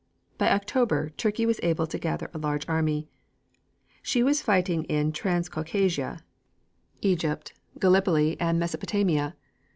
By 0.39 0.49
October, 0.51 1.11
Turkey 1.11 1.45
was 1.45 1.59
able 1.61 1.85
to 1.85 1.99
gather 1.99 2.27
a 2.33 2.39
large 2.39 2.67
army. 2.67 3.07
She 4.01 4.23
was 4.23 4.41
fighting 4.41 4.83
in 4.85 5.11
Transcaucasia, 5.11 6.23
Egypt, 7.03 7.53
Gallipoli 7.77 8.35
and 8.39 8.57
Mesopotamia. 8.59 9.35